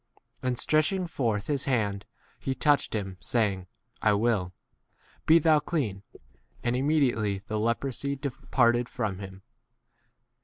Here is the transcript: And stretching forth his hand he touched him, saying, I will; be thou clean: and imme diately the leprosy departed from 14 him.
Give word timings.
And 0.41 0.57
stretching 0.57 1.05
forth 1.05 1.45
his 1.45 1.65
hand 1.65 2.05
he 2.39 2.55
touched 2.55 2.95
him, 2.95 3.17
saying, 3.19 3.67
I 4.01 4.13
will; 4.13 4.51
be 5.27 5.37
thou 5.37 5.59
clean: 5.59 6.01
and 6.63 6.75
imme 6.75 6.99
diately 7.11 7.45
the 7.45 7.59
leprosy 7.59 8.15
departed 8.15 8.89
from 8.89 9.17
14 9.17 9.27
him. 9.35 9.41